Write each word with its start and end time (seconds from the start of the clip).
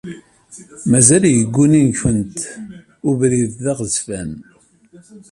Mazal 0.91 1.23
yegguni-kent 1.33 2.37
ubrid 3.09 3.51
d 3.63 3.65
aɣezfan. 3.71 4.31